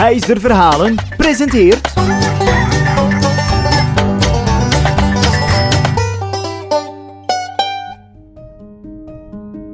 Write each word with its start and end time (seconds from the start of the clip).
IJzer 0.00 0.40
Verhalen 0.40 0.94
presenteert... 1.16 1.92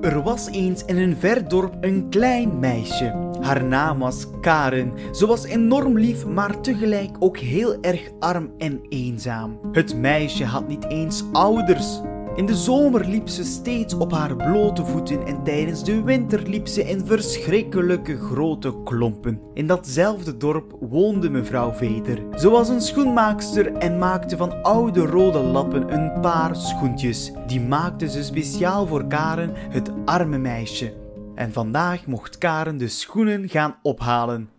Er 0.01 0.23
was 0.23 0.47
eens 0.51 0.85
in 0.85 0.97
een 0.97 1.17
ver 1.17 1.49
dorp 1.49 1.75
een 1.81 2.07
klein 2.11 2.59
meisje. 2.59 3.15
Haar 3.41 3.65
naam 3.65 3.99
was 3.99 4.27
Karen. 4.41 4.93
Ze 5.13 5.27
was 5.27 5.45
enorm 5.45 5.99
lief, 5.99 6.27
maar 6.27 6.61
tegelijk 6.61 7.17
ook 7.19 7.39
heel 7.39 7.81
erg 7.81 8.11
arm 8.19 8.51
en 8.59 8.81
eenzaam. 8.89 9.59
Het 9.73 9.97
meisje 9.97 10.45
had 10.45 10.69
niet 10.69 10.85
eens 10.89 11.25
ouders. 11.33 12.01
In 12.37 12.47
de 12.47 12.55
zomer 12.55 13.07
liep 13.07 13.29
ze 13.29 13.45
steeds 13.45 13.95
op 13.95 14.13
haar 14.13 14.37
blote 14.37 14.85
voeten 14.85 15.27
en 15.27 15.43
tijdens 15.43 15.85
de 15.85 16.03
winter 16.03 16.43
liep 16.43 16.67
ze 16.67 16.85
in 16.85 17.07
verschrikkelijke 17.07 18.19
grote 18.19 18.83
klompen. 18.85 19.41
In 19.55 19.67
datzelfde 19.67 20.37
dorp 20.37 20.77
woonde 20.81 21.31
mevrouw 21.31 21.73
Veter. 21.73 22.19
Ze 22.39 22.51
was 22.51 22.69
een 22.69 22.81
schoenmaakster 22.81 23.73
en 23.73 23.99
maakte 23.99 24.37
van 24.37 24.63
oude 24.63 25.01
rode 25.01 25.39
lappen 25.39 25.93
een 25.93 26.21
paar 26.21 26.57
schoentjes. 26.57 27.33
Die 27.47 27.61
maakte 27.61 28.11
ze 28.11 28.25
speciaal 28.25 28.87
voor 28.87 29.07
Karen, 29.07 29.51
het 29.55 29.91
arme 30.05 30.39
meisje. 30.39 30.93
En 31.35 31.53
vandaag 31.53 32.07
mocht 32.07 32.39
Karen 32.39 32.77
de 32.77 32.89
schoenen 32.89 33.49
gaan 33.49 33.77
ophalen. 33.83 34.56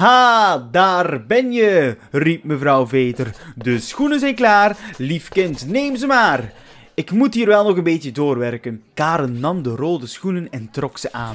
Ha, 0.00 0.68
daar 0.70 1.26
ben 1.26 1.52
je, 1.52 1.96
riep 2.10 2.44
mevrouw 2.44 2.86
Veter. 2.86 3.34
De 3.56 3.78
schoenen 3.80 4.20
zijn 4.20 4.34
klaar, 4.34 4.76
lief 4.96 5.28
kind, 5.28 5.66
neem 5.68 5.96
ze 5.96 6.06
maar. 6.06 6.52
Ik 6.94 7.10
moet 7.10 7.34
hier 7.34 7.46
wel 7.46 7.64
nog 7.64 7.76
een 7.76 7.82
beetje 7.82 8.12
doorwerken. 8.12 8.82
Karen 8.94 9.40
nam 9.40 9.62
de 9.62 9.70
rode 9.70 10.06
schoenen 10.06 10.50
en 10.50 10.70
trok 10.70 10.98
ze 10.98 11.12
aan. 11.12 11.34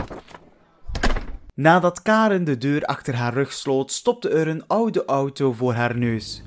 Nadat 1.55 2.01
Karen 2.01 2.43
de 2.43 2.57
deur 2.57 2.85
achter 2.85 3.15
haar 3.15 3.33
rug 3.33 3.53
sloot, 3.53 3.91
stopte 3.91 4.29
er 4.29 4.47
een 4.47 4.63
oude 4.67 5.05
auto 5.05 5.53
voor 5.53 5.73
haar 5.73 5.97
neus. 5.97 6.43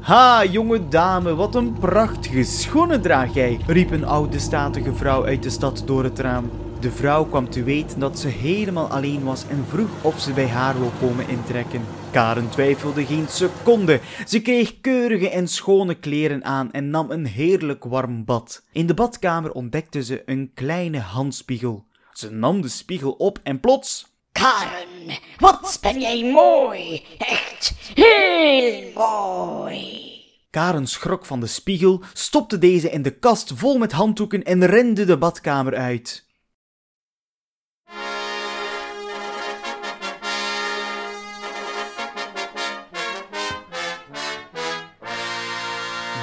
Ha, 0.00 0.44
jonge 0.44 0.88
dame, 0.88 1.34
wat 1.34 1.54
een 1.54 1.72
prachtige 1.72 2.42
schoenen 2.42 3.00
draag 3.00 3.34
jij, 3.34 3.60
riep 3.66 3.90
een 3.90 4.04
oude 4.04 4.38
statige 4.38 4.94
vrouw 4.94 5.24
uit 5.24 5.42
de 5.42 5.50
stad 5.50 5.82
door 5.86 6.04
het 6.04 6.18
raam. 6.18 6.50
De 6.80 6.90
vrouw 6.90 7.24
kwam 7.24 7.50
te 7.50 7.62
weten 7.62 8.00
dat 8.00 8.18
ze 8.18 8.28
helemaal 8.28 8.88
alleen 8.88 9.24
was 9.24 9.48
en 9.48 9.64
vroeg 9.68 9.90
of 10.02 10.20
ze 10.20 10.32
bij 10.32 10.48
haar 10.48 10.78
wil 10.78 10.92
komen 11.00 11.28
intrekken. 11.28 11.84
Karen 12.10 12.48
twijfelde 12.48 13.06
geen 13.06 13.28
seconde. 13.28 14.00
Ze 14.26 14.42
kreeg 14.42 14.80
keurige 14.80 15.30
en 15.30 15.48
schone 15.48 15.94
kleren 15.94 16.44
aan 16.44 16.72
en 16.72 16.90
nam 16.90 17.10
een 17.10 17.26
heerlijk 17.26 17.84
warm 17.84 18.24
bad. 18.24 18.64
In 18.72 18.86
de 18.86 18.94
badkamer 18.94 19.52
ontdekte 19.52 20.02
ze 20.04 20.22
een 20.26 20.50
kleine 20.54 20.98
handspiegel. 20.98 21.84
Ze 22.12 22.30
nam 22.30 22.60
de 22.60 22.68
spiegel 22.68 23.12
op 23.12 23.38
en 23.42 23.60
plots. 23.60 24.06
Karen, 24.32 25.18
wat 25.38 25.78
ben 25.82 26.00
jij 26.00 26.32
mooi. 26.32 27.04
Echt 27.18 27.74
heel 27.94 28.90
mooi. 28.94 30.06
Karen 30.50 30.86
schrok 30.86 31.26
van 31.26 31.40
de 31.40 31.46
spiegel, 31.46 32.02
stopte 32.12 32.58
deze 32.58 32.90
in 32.90 33.02
de 33.02 33.18
kast 33.18 33.52
vol 33.54 33.78
met 33.78 33.92
handdoeken 33.92 34.42
en 34.44 34.66
rende 34.66 35.04
de 35.04 35.18
badkamer 35.18 35.76
uit. 35.76 36.26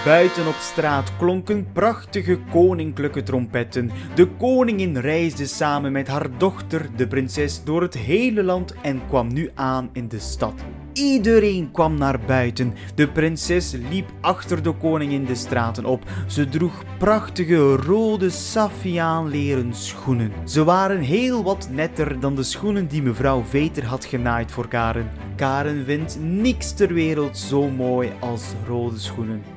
Buiten 0.06 0.48
op 0.48 0.56
straat 0.60 1.12
klonken 1.18 1.68
prachtige 1.74 2.40
koninklijke 2.52 3.24
trompetten. 3.24 3.92
De 4.16 4.28
koningin 4.28 4.98
reisde 4.98 5.46
samen 5.46 5.92
met 5.92 6.08
haar 6.08 6.38
dochter, 6.38 6.90
de 6.96 7.08
prinses, 7.08 7.64
door 7.64 7.82
het 7.82 7.94
hele 7.94 8.44
land 8.44 8.74
en 8.82 9.02
kwam 9.08 9.34
nu 9.34 9.52
aan 9.54 9.90
in 9.94 10.08
de 10.08 10.20
stad. 10.20 10.54
Iedereen 10.94 11.72
kwam 11.72 11.98
naar 11.98 12.20
buiten. 12.20 12.74
De 12.96 13.10
prinses 13.10 13.72
liep 13.90 14.12
achter 14.22 14.64
de 14.64 14.74
koningin 14.74 15.26
de 15.26 15.36
straten 15.36 15.86
op. 15.86 16.04
Ze 16.28 16.50
droeg 16.50 16.84
prachtige 16.98 17.76
rode 17.76 18.30
leren 19.30 19.74
schoenen. 19.74 20.32
Ze 20.44 20.64
waren 20.64 21.00
heel 21.00 21.44
wat 21.44 21.70
netter 21.72 22.20
dan 22.20 22.36
de 22.36 22.44
schoenen 22.44 22.88
die 22.88 23.02
mevrouw 23.02 23.44
Veter 23.44 23.86
had 23.86 24.06
genaaid 24.06 24.52
voor 24.52 24.68
Karen. 24.68 25.12
Karen 25.36 25.86
vindt 25.86 26.18
niks 26.22 26.72
ter 26.72 26.94
wereld 26.94 27.38
zo 27.38 27.70
mooi 27.70 28.12
als 28.20 28.44
rode 28.68 29.00
schoenen. 29.00 29.55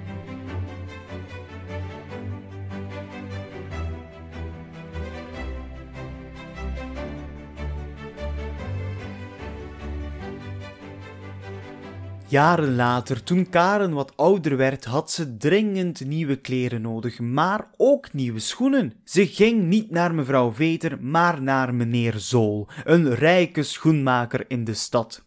Jaren 12.30 12.76
later, 12.76 13.22
toen 13.22 13.48
Karen 13.48 13.92
wat 13.92 14.12
ouder 14.16 14.56
werd, 14.56 14.84
had 14.84 15.10
ze 15.10 15.36
dringend 15.36 16.04
nieuwe 16.04 16.36
kleren 16.36 16.82
nodig, 16.82 17.18
maar 17.18 17.70
ook 17.76 18.12
nieuwe 18.12 18.38
schoenen. 18.38 18.92
Ze 19.04 19.26
ging 19.26 19.62
niet 19.62 19.90
naar 19.90 20.14
mevrouw 20.14 20.52
Veter, 20.52 20.98
maar 21.00 21.42
naar 21.42 21.74
meneer 21.74 22.14
Zool, 22.16 22.68
een 22.84 23.14
rijke 23.14 23.62
schoenmaker 23.62 24.44
in 24.48 24.64
de 24.64 24.74
stad. 24.74 25.24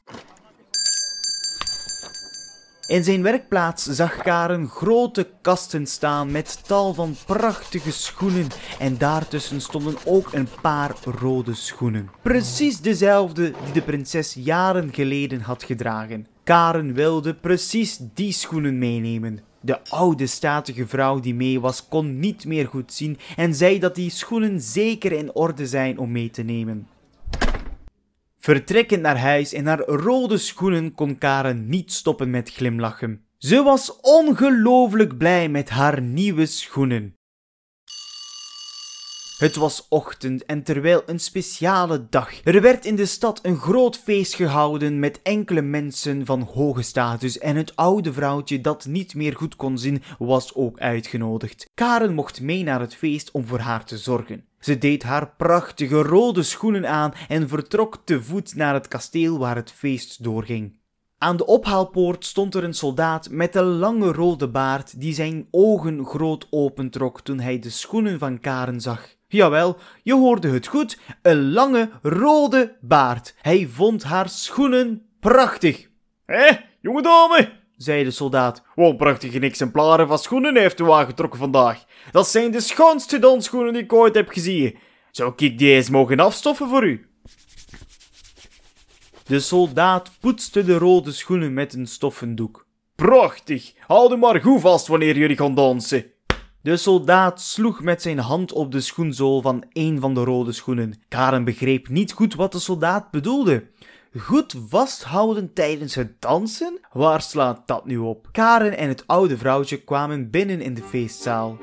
In 2.88 3.04
zijn 3.04 3.22
werkplaats 3.22 3.84
zag 3.84 4.18
Karen 4.18 4.68
grote 4.68 5.30
kasten 5.42 5.86
staan 5.88 6.32
met 6.32 6.68
tal 6.68 6.94
van 6.94 7.16
prachtige 7.26 7.92
schoenen 7.92 8.48
en 8.80 8.98
daartussen 8.98 9.62
stonden 9.62 9.96
ook 10.06 10.34
een 10.34 10.48
paar 10.62 10.96
rode 11.20 11.54
schoenen. 11.54 12.10
Precies 12.22 12.82
dezelfde 12.82 13.54
die 13.64 13.74
de 13.74 13.82
prinses 13.82 14.34
jaren 14.34 14.94
geleden 14.94 15.42
had 15.42 15.64
gedragen. 15.64 16.28
Karen 16.52 16.94
wilde 16.94 17.34
precies 17.34 18.00
die 18.14 18.32
schoenen 18.32 18.78
meenemen. 18.78 19.40
De 19.62 19.80
oude 19.90 20.28
statige 20.28 20.88
vrouw 20.88 21.20
die 21.20 21.34
mee 21.34 21.60
was 21.60 21.88
kon 21.88 22.20
niet 22.20 22.46
meer 22.46 22.68
goed 22.68 22.94
zien 22.94 23.18
en 23.36 23.56
zei 23.56 23.80
dat 23.80 23.96
die 23.96 24.10
schoenen 24.10 24.62
zeker 24.62 25.12
in 25.12 25.34
orde 25.36 25.68
zijn 25.68 25.98
om 25.98 26.12
mee 26.12 26.30
te 26.30 26.42
nemen. 26.42 26.88
Vertrekkend 28.38 29.02
naar 29.02 29.20
huis 29.20 29.54
in 29.54 29.68
haar 29.68 29.80
rode 29.80 30.38
schoenen 30.38 30.94
kon 30.94 31.18
Karen 31.18 31.70
niet 31.70 31.92
stoppen 31.92 32.30
met 32.30 32.50
glimlachen. 32.50 33.26
Ze 33.38 33.64
was 33.64 34.00
ongelooflijk 34.02 35.18
blij 35.18 35.50
met 35.50 35.70
haar 35.70 36.02
nieuwe 36.02 36.46
schoenen. 36.46 37.16
Het 39.42 39.56
was 39.56 39.86
ochtend 39.90 40.46
en 40.46 40.64
terwijl 40.64 41.04
een 41.06 41.20
speciale 41.20 42.06
dag. 42.10 42.44
Er 42.44 42.62
werd 42.62 42.86
in 42.86 42.96
de 42.96 43.06
stad 43.06 43.40
een 43.42 43.58
groot 43.58 43.98
feest 43.98 44.34
gehouden 44.36 45.00
met 45.00 45.20
enkele 45.24 45.62
mensen 45.62 46.26
van 46.26 46.42
hoge 46.42 46.82
status 46.82 47.38
en 47.38 47.56
het 47.56 47.76
oude 47.76 48.14
vrouwtje 48.14 48.62
dat 48.62 48.86
niet 48.86 49.16
meer 49.16 49.36
goed 49.36 49.56
kon 49.56 49.78
zien 49.78 50.04
was 50.20 50.56
ook 50.56 50.80
uitgenodigd. 50.80 51.70
Karen 51.74 52.14
mocht 52.14 52.42
mee 52.42 52.64
naar 52.64 52.80
het 52.80 52.96
feest 52.96 53.32
om 53.32 53.46
voor 53.46 53.60
haar 53.60 53.86
te 53.86 53.98
zorgen. 53.98 54.46
Ze 54.60 54.78
deed 54.78 55.04
haar 55.04 55.34
prachtige 55.38 56.02
rode 56.02 56.44
schoenen 56.44 56.90
aan 56.90 57.14
en 57.28 57.48
vertrok 57.48 58.02
te 58.04 58.24
voet 58.24 58.56
naar 58.56 58.74
het 58.74 58.88
kasteel 58.88 59.38
waar 59.38 59.56
het 59.56 59.72
feest 59.72 60.24
doorging. 60.24 60.80
Aan 61.18 61.38
de 61.38 61.46
ophaalpoort 61.46 62.26
stond 62.26 62.56
er 62.56 62.64
een 62.64 62.74
soldaat 62.74 63.30
met 63.30 63.56
een 63.56 63.78
lange 63.78 64.12
rode 64.12 64.48
baard 64.48 65.00
die 65.00 65.14
zijn 65.14 65.48
ogen 65.52 66.06
groot 66.06 66.48
opentrok 66.50 67.22
toen 67.22 67.40
hij 67.40 67.60
de 67.60 67.70
schoenen 67.70 68.20
van 68.20 68.40
Karen 68.40 68.82
zag. 68.82 69.20
Jawel, 69.32 69.78
je 70.04 70.14
hoorde 70.14 70.50
het 70.50 70.68
goed, 70.68 71.00
een 71.22 71.52
lange 71.52 71.90
rode 72.02 72.78
baard. 72.82 73.36
Hij 73.42 73.68
vond 73.74 74.04
haar 74.04 74.30
schoenen 74.30 75.06
prachtig. 75.20 75.88
Hé, 76.26 76.58
jonge 76.82 77.02
dame, 77.02 77.52
zei 77.78 78.04
de 78.04 78.12
soldaat. 78.12 78.64
Wat 78.76 78.98
prachtige 78.98 79.40
exemplaren 79.40 80.08
van 80.08 80.20
schoenen 80.20 80.58
heeft 80.58 80.80
u 80.80 80.92
aangetrokken 80.92 81.40
vandaag. 81.40 81.86
Dat 82.12 82.28
zijn 82.28 82.52
de 82.52 82.60
schoonste 82.60 83.20
dansschoenen 83.20 83.74
die 83.74 83.82
ik 83.82 83.94
ooit 83.94 84.16
heb 84.16 84.30
gezien. 84.30 84.78
Zou 85.12 85.34
ik 85.36 85.58
die 85.58 85.74
eens 85.74 85.90
mogen 85.90 86.20
afstoffen 86.20 86.68
voor 86.68 86.86
u? 86.86 87.06
De 89.24 89.40
soldaat 89.40 90.12
poetste 90.20 90.64
de 90.64 90.78
rode 90.78 91.12
schoenen 91.12 91.54
met 91.54 91.74
een 91.74 91.88
stoffen 91.88 92.36
doek. 92.36 92.66
Prachtig! 92.96 93.74
Houd 93.80 94.18
maar 94.18 94.42
goed 94.42 94.62
vast 94.62 94.88
wanneer 94.88 95.18
jullie 95.18 95.38
gaan 95.38 95.56
dansen. 95.56 96.12
De 96.64 96.78
soldaat 96.78 97.42
sloeg 97.42 97.82
met 97.82 98.02
zijn 98.02 98.20
hand 98.20 98.52
op 98.52 98.72
de 98.72 98.82
schoenzool 98.82 99.42
van 99.42 99.64
een 99.74 100.00
van 100.00 100.14
de 100.14 100.24
rode 100.24 100.52
schoenen. 100.52 100.94
Karen 101.08 101.44
begreep 101.44 101.90
niet 101.90 102.12
goed 102.12 102.36
wat 102.36 102.52
de 102.52 102.60
soldaat 102.60 103.12
bedoelde. 103.12 103.64
Goed 104.18 104.56
vasthouden 104.68 105.54
tijdens 105.54 105.96
het 105.96 106.22
dansen? 106.22 106.80
Waar 106.92 107.22
slaat 107.22 107.68
dat 107.68 107.86
nu 107.86 107.98
op? 107.98 108.28
Karen 108.32 108.78
en 108.78 108.88
het 108.88 109.04
oude 109.08 109.38
vrouwtje 109.38 109.78
kwamen 109.78 110.30
binnen 110.30 110.62
in 110.62 110.74
de 110.74 110.84
feestzaal. 110.84 111.58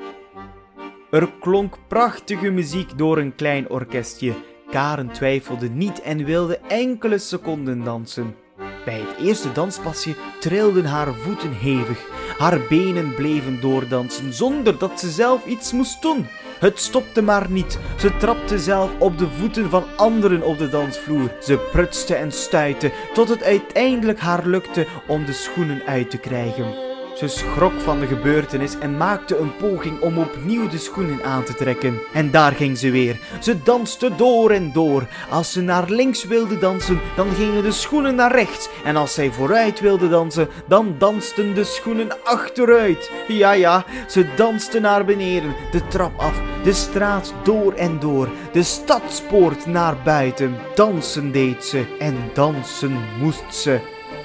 Er 1.11 1.31
klonk 1.39 1.77
prachtige 1.87 2.49
muziek 2.49 2.97
door 2.97 3.17
een 3.17 3.35
klein 3.35 3.69
orkestje. 3.69 4.33
Karen 4.69 5.11
twijfelde 5.11 5.69
niet 5.69 6.01
en 6.01 6.25
wilde 6.25 6.57
enkele 6.57 7.17
seconden 7.17 7.83
dansen. 7.83 8.35
Bij 8.85 8.99
het 8.99 9.27
eerste 9.27 9.51
danspasje 9.51 10.15
trilden 10.39 10.85
haar 10.85 11.13
voeten 11.13 11.53
hevig. 11.53 12.28
Haar 12.39 12.59
benen 12.69 13.15
bleven 13.15 13.61
doordansen 13.61 14.33
zonder 14.33 14.77
dat 14.77 14.99
ze 14.99 15.09
zelf 15.09 15.45
iets 15.45 15.71
moest 15.71 16.01
doen. 16.01 16.27
Het 16.59 16.79
stopte 16.79 17.21
maar 17.21 17.49
niet. 17.49 17.79
Ze 17.97 18.17
trapte 18.17 18.59
zelf 18.59 18.91
op 18.99 19.17
de 19.17 19.29
voeten 19.29 19.69
van 19.69 19.83
anderen 19.95 20.41
op 20.43 20.57
de 20.57 20.69
dansvloer. 20.69 21.31
Ze 21.41 21.67
prutste 21.71 22.15
en 22.15 22.31
stuitte 22.31 22.91
tot 23.13 23.29
het 23.29 23.43
uiteindelijk 23.43 24.19
haar 24.19 24.45
lukte 24.45 24.87
om 25.07 25.25
de 25.25 25.33
schoenen 25.33 25.81
uit 25.85 26.09
te 26.09 26.17
krijgen. 26.17 26.88
Ze 27.19 27.27
schrok 27.27 27.81
van 27.81 27.99
de 27.99 28.07
gebeurtenis 28.07 28.77
en 28.77 28.97
maakte 28.97 29.37
een 29.37 29.55
poging 29.55 30.01
om 30.01 30.17
opnieuw 30.17 30.67
de 30.67 30.77
schoenen 30.77 31.23
aan 31.23 31.43
te 31.43 31.53
trekken. 31.53 31.99
En 32.13 32.31
daar 32.31 32.51
ging 32.51 32.77
ze 32.77 32.91
weer. 32.91 33.19
Ze 33.41 33.63
danste 33.63 34.15
door 34.15 34.51
en 34.51 34.71
door. 34.71 35.07
Als 35.29 35.51
ze 35.51 35.61
naar 35.61 35.89
links 35.89 36.23
wilde 36.23 36.57
dansen, 36.57 36.99
dan 37.15 37.31
gingen 37.31 37.63
de 37.63 37.71
schoenen 37.71 38.15
naar 38.15 38.31
rechts. 38.31 38.69
En 38.83 38.95
als 38.95 39.13
zij 39.13 39.31
vooruit 39.31 39.79
wilde 39.79 40.09
dansen, 40.09 40.47
dan 40.67 40.95
dansten 40.97 41.53
de 41.53 41.63
schoenen 41.63 42.23
achteruit. 42.23 43.11
Ja, 43.27 43.51
ja, 43.51 43.85
ze 44.07 44.33
danste 44.35 44.79
naar 44.79 45.05
beneden, 45.05 45.55
de 45.71 45.87
trap 45.87 46.19
af, 46.19 46.41
de 46.63 46.73
straat 46.73 47.33
door 47.43 47.73
en 47.73 47.99
door, 47.99 48.29
de 48.51 48.63
stadspoort 48.63 49.65
naar 49.65 49.97
buiten. 50.03 50.55
Dansen 50.75 51.31
deed 51.31 51.65
ze 51.65 51.85
en 51.99 52.15
dansen 52.33 52.97
moest 53.21 53.55
ze. 53.55 53.79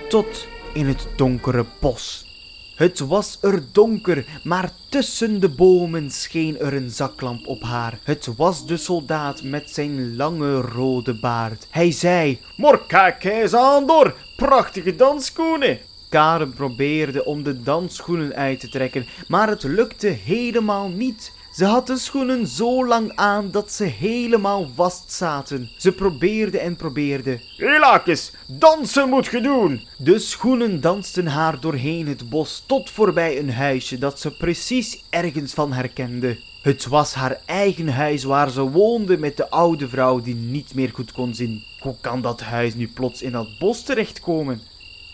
Tot 0.08 0.46
in 0.72 0.86
het 0.86 1.06
donkere 1.16 1.64
bos. 1.80 2.32
Het 2.74 2.98
was 2.98 3.38
er 3.40 3.62
donker, 3.72 4.24
maar 4.42 4.70
tussen 4.88 5.40
de 5.40 5.48
bomen 5.48 6.10
scheen 6.10 6.58
er 6.58 6.74
een 6.74 6.90
zaklamp 6.90 7.46
op 7.46 7.62
haar. 7.62 7.98
Het 8.02 8.28
was 8.36 8.66
de 8.66 8.76
soldaat 8.76 9.42
met 9.42 9.70
zijn 9.70 10.16
lange 10.16 10.60
rode 10.60 11.14
baard. 11.14 11.66
Hij 11.70 11.90
zei: 11.90 12.40
Maar 12.56 12.86
kijk 12.86 13.52
aan 13.54 13.86
door, 13.86 14.16
prachtige 14.36 14.96
dansschoenen. 14.96 15.78
Karen 16.08 16.52
probeerde 16.52 17.24
om 17.24 17.42
de 17.42 17.62
dansschoenen 17.62 18.34
uit 18.34 18.60
te 18.60 18.68
trekken, 18.68 19.06
maar 19.28 19.48
het 19.48 19.62
lukte 19.62 20.06
helemaal 20.06 20.88
niet. 20.88 21.32
Ze 21.54 21.64
had 21.64 21.86
de 21.86 21.96
schoenen 21.96 22.46
zo 22.46 22.86
lang 22.86 23.12
aan 23.14 23.50
dat 23.50 23.72
ze 23.72 23.84
helemaal 23.84 24.70
vast 24.74 25.12
zaten. 25.12 25.70
Ze 25.76 25.92
probeerde 25.92 26.58
en 26.58 26.76
probeerde. 26.76 27.40
Hilakes, 27.56 28.32
dansen 28.46 29.08
moet 29.08 29.26
je 29.26 29.40
doen. 29.40 29.86
De 29.98 30.18
schoenen 30.18 30.80
dansten 30.80 31.26
haar 31.26 31.60
doorheen 31.60 32.06
het 32.08 32.28
bos 32.28 32.62
tot 32.66 32.90
voorbij 32.90 33.38
een 33.38 33.52
huisje 33.52 33.98
dat 33.98 34.20
ze 34.20 34.36
precies 34.36 35.04
ergens 35.10 35.52
van 35.52 35.72
herkende. 35.72 36.38
Het 36.62 36.86
was 36.86 37.14
haar 37.14 37.40
eigen 37.46 37.88
huis 37.88 38.24
waar 38.24 38.50
ze 38.50 38.60
woonde 38.60 39.18
met 39.18 39.36
de 39.36 39.50
oude 39.50 39.88
vrouw 39.88 40.20
die 40.20 40.34
niet 40.34 40.74
meer 40.74 40.90
goed 40.94 41.12
kon 41.12 41.34
zien. 41.34 41.62
Hoe 41.80 41.96
kan 42.00 42.20
dat 42.20 42.40
huis 42.40 42.74
nu 42.74 42.88
plots 42.88 43.22
in 43.22 43.32
dat 43.32 43.58
bos 43.58 43.82
terechtkomen? 43.82 44.60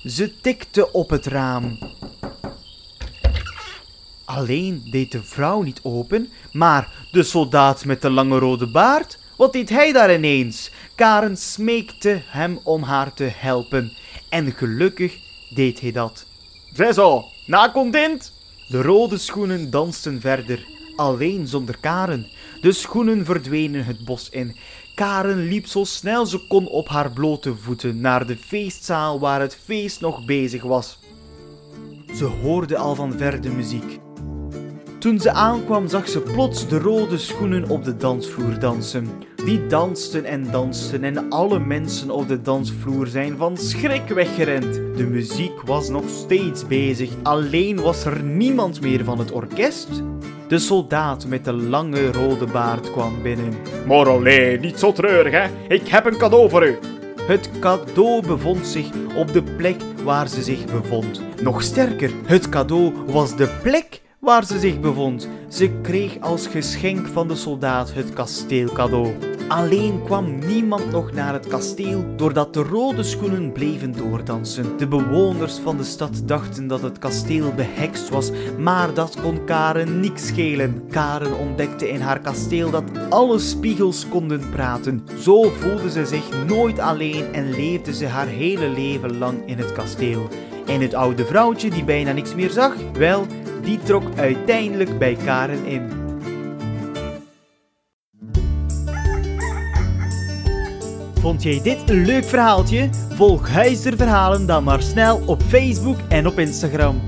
Ze 0.07 0.41
tikte 0.41 0.93
op 0.93 1.11
het 1.11 1.27
raam. 1.27 1.79
Alleen 4.35 4.83
deed 4.91 5.13
de 5.13 5.23
vrouw 5.23 5.63
niet 5.63 5.81
open, 5.83 6.29
maar 6.53 6.89
de 7.13 7.23
soldaat 7.23 7.85
met 7.85 8.03
de 8.03 8.11
lange 8.11 8.39
rode 8.39 8.67
baard, 8.67 9.19
wat 9.37 9.53
deed 9.53 9.69
hij 9.69 9.93
daar 9.93 10.15
ineens? 10.15 10.71
Karen 10.95 11.37
smeekte 11.37 12.23
hem 12.25 12.59
om 12.63 12.83
haar 12.83 13.15
te 13.15 13.31
helpen, 13.35 13.93
en 14.29 14.53
gelukkig 14.53 15.19
deed 15.55 15.81
hij 15.81 15.93
dat. 15.93 16.27
Zij 16.75 16.93
zo. 16.93 17.25
De 18.69 18.83
rode 18.83 19.19
schoenen 19.19 19.71
dansten 19.71 20.21
verder, 20.21 20.67
alleen 20.97 21.47
zonder 21.47 21.77
Karen. 21.81 22.27
De 22.61 22.73
schoenen 22.73 23.25
verdwenen 23.25 23.85
het 23.85 24.05
bos 24.05 24.29
in. 24.29 24.57
Karen 24.95 25.49
liep 25.49 25.67
zo 25.67 25.85
snel 25.85 26.27
ze 26.27 26.47
kon 26.47 26.67
op 26.67 26.89
haar 26.89 27.11
blote 27.11 27.57
voeten 27.57 28.01
naar 28.01 28.27
de 28.27 28.37
feestzaal 28.37 29.21
waar 29.21 29.41
het 29.41 29.59
feest 29.65 30.01
nog 30.01 30.25
bezig 30.25 30.63
was. 30.63 30.99
Ze 32.15 32.25
hoorde 32.25 32.77
al 32.77 32.95
van 32.95 33.13
ver 33.19 33.41
de 33.41 33.51
muziek. 33.51 34.01
Toen 35.01 35.21
ze 35.21 35.33
aankwam 35.33 35.89
zag 35.89 36.09
ze 36.09 36.21
plots 36.21 36.69
de 36.69 36.79
rode 36.79 37.19
schoenen 37.19 37.69
op 37.69 37.85
de 37.85 37.97
dansvloer 37.97 38.59
dansen. 38.59 39.09
Die 39.45 39.67
dansten 39.67 40.25
en 40.25 40.51
dansten 40.51 41.05
en 41.05 41.31
alle 41.31 41.59
mensen 41.59 42.11
op 42.11 42.29
de 42.29 42.43
dansvloer 42.43 43.07
zijn 43.07 43.37
van 43.37 43.57
schrik 43.57 44.09
weggerend. 44.09 44.75
De 44.75 45.07
muziek 45.11 45.63
was 45.63 45.89
nog 45.89 46.05
steeds 46.09 46.67
bezig, 46.67 47.11
alleen 47.23 47.81
was 47.81 48.05
er 48.05 48.23
niemand 48.23 48.81
meer 48.81 49.05
van 49.05 49.19
het 49.19 49.33
orkest. 49.33 49.89
De 50.49 50.59
soldaat 50.59 51.27
met 51.27 51.45
de 51.45 51.53
lange 51.53 52.13
rode 52.13 52.47
baard 52.47 52.91
kwam 52.91 53.23
binnen. 53.23 53.55
Alleen, 53.89 54.61
niet 54.61 54.79
zo 54.79 54.93
treurig 54.93 55.33
hè, 55.33 55.49
ik 55.69 55.89
heb 55.89 56.07
een 56.07 56.19
cadeau 56.19 56.51
voor 56.51 56.67
u. 56.67 56.79
Het 57.23 57.51
cadeau 57.61 58.27
bevond 58.27 58.67
zich 58.67 58.91
op 59.17 59.33
de 59.33 59.43
plek 59.43 59.83
waar 60.05 60.29
ze 60.29 60.43
zich 60.43 60.65
bevond. 60.65 61.21
Nog 61.43 61.63
sterker, 61.63 62.11
het 62.25 62.49
cadeau 62.49 62.93
was 63.07 63.37
de 63.37 63.49
plek 63.63 64.01
waar 64.21 64.45
ze 64.45 64.59
zich 64.59 64.81
bevond. 64.81 65.29
Ze 65.49 65.71
kreeg 65.83 66.21
als 66.21 66.47
geschenk 66.47 67.07
van 67.07 67.29
de 67.29 67.37
soldaat 67.37 67.95
het 67.95 68.13
kasteel 68.13 68.73
cadeau. 68.73 69.15
Alleen 69.49 70.03
kwam 70.05 70.39
niemand 70.39 70.91
nog 70.91 71.13
naar 71.13 71.33
het 71.33 71.47
kasteel 71.47 72.05
doordat 72.17 72.55
de 72.55 72.63
rode 72.63 73.03
schoenen 73.03 73.53
bleven 73.53 73.93
doordansen. 73.93 74.77
De 74.77 74.87
bewoners 74.87 75.59
van 75.59 75.77
de 75.77 75.85
stad 75.85 76.23
dachten 76.25 76.67
dat 76.67 76.83
het 76.83 76.99
kasteel 76.99 77.53
behekst 77.53 78.09
was, 78.09 78.31
maar 78.59 78.95
dat 78.95 79.21
kon 79.21 79.45
Karen 79.45 80.01
niks 80.01 80.27
schelen. 80.27 80.85
Karen 80.91 81.39
ontdekte 81.39 81.89
in 81.89 82.01
haar 82.01 82.21
kasteel 82.21 82.71
dat 82.71 82.85
alle 83.09 83.39
spiegels 83.39 84.09
konden 84.09 84.51
praten. 84.51 85.07
Zo 85.19 85.43
voelde 85.43 85.91
ze 85.91 86.07
zich 86.07 86.47
nooit 86.47 86.79
alleen 86.79 87.33
en 87.33 87.51
leefde 87.51 87.95
ze 87.95 88.07
haar 88.07 88.27
hele 88.27 88.69
leven 88.69 89.19
lang 89.19 89.47
in 89.47 89.59
het 89.59 89.73
kasteel. 89.73 90.29
En 90.67 90.81
het 90.81 90.95
oude 90.95 91.25
vrouwtje 91.25 91.71
die 91.71 91.85
bijna 91.85 92.13
niks 92.13 92.35
meer 92.35 92.51
zag, 92.51 92.75
wel, 92.93 93.27
die 93.63 93.79
trok 93.79 94.03
uiteindelijk 94.17 94.99
bij 94.99 95.17
Karen 95.25 95.65
in. 95.65 96.01
Vond 101.21 101.43
jij 101.43 101.61
dit 101.63 101.91
een 101.91 102.05
leuk 102.05 102.25
verhaaltje? 102.25 102.89
Volg 103.15 103.49
Huister 103.49 103.97
Verhalen 103.97 104.47
dan 104.47 104.65
maar 104.65 104.83
snel 104.83 105.23
op 105.27 105.43
Facebook 105.43 105.99
en 106.09 106.27
op 106.27 106.39
Instagram. 106.39 107.01